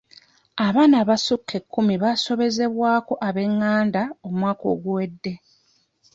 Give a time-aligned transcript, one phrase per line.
[0.65, 5.33] Abaaana abasukka ekkumi baasobezebwako ab'enganda omwaka oguwedde.